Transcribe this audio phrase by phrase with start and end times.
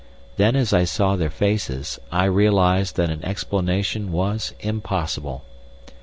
[0.37, 5.43] Then as I saw their faces, I realised that an explanation was impossible.